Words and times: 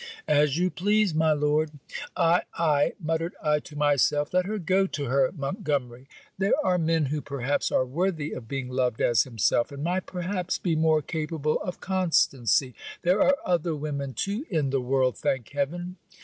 'As 0.27 0.57
you 0.57 0.71
please, 0.71 1.13
my 1.13 1.31
Lord.' 1.31 1.73
'Ay! 2.17 2.41
ay!' 2.57 2.93
muttered 2.99 3.35
I 3.39 3.59
to 3.59 3.75
myself. 3.75 4.33
'Let 4.33 4.45
her 4.47 4.57
go 4.57 4.87
to 4.87 5.05
her 5.05 5.31
Montgomery! 5.31 6.07
There 6.39 6.55
are 6.63 6.79
men 6.79 7.05
who 7.13 7.21
perhaps 7.21 7.71
are 7.71 7.85
worthy 7.85 8.31
of 8.31 8.47
being 8.47 8.67
loved 8.69 8.99
as 8.99 9.25
himself, 9.25 9.71
and 9.71 9.83
might 9.83 10.07
perhaps 10.07 10.57
be 10.57 10.75
more 10.75 11.03
capable 11.03 11.61
of 11.61 11.81
constancy. 11.81 12.73
There 13.03 13.21
are 13.21 13.35
other 13.45 13.75
women 13.75 14.15
too 14.15 14.47
in 14.49 14.71
the 14.71 14.81
world, 14.81 15.17
thank 15.19 15.49
heaven! 15.49 15.97